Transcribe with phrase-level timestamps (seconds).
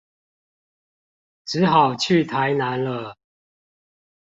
[1.45, 3.15] 只好去台南了